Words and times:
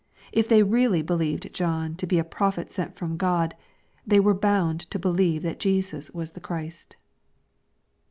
If 0.31 0.49
they 0.49 0.63
really 0.63 1.03
believed 1.03 1.53
John 1.53 1.93
to 1.97 2.07
be 2.07 2.17
a 2.17 2.23
prophet 2.23 2.71
sent 2.71 2.95
from 2.95 3.17
God,^ 3.17 3.53
they 4.03 4.19
were 4.19 4.33
bound 4.33 4.79
to 4.89 4.97
believe 4.97 5.43
that 5.43 5.59
Jesus 5.59 6.09
was 6.09 6.31
the 6.31 6.41
Christ." 6.41 6.95